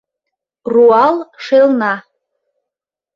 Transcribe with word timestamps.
Руал 0.73 1.15
шелна 1.43 1.93